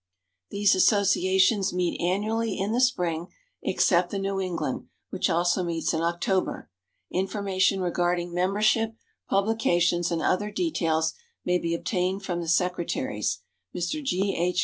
These 0.49 0.73
associations 0.73 1.71
meet 1.73 2.01
annually 2.01 2.57
in 2.57 2.71
the 2.71 2.81
spring, 2.81 3.27
except 3.61 4.09
the 4.09 4.17
New 4.17 4.39
England, 4.41 4.87
which 5.11 5.29
also 5.29 5.61
meets 5.63 5.93
in 5.93 6.01
October. 6.01 6.71
Information 7.11 7.81
regarding 7.81 8.33
membership, 8.33 8.95
publications, 9.29 10.09
and 10.11 10.23
other 10.23 10.49
details 10.49 11.13
may 11.45 11.59
be 11.59 11.75
obtained 11.75 12.23
from 12.23 12.41
the 12.41 12.47
secretaries: 12.47 13.41
Mr. 13.75 14.03
G. 14.03 14.35
H. 14.35 14.59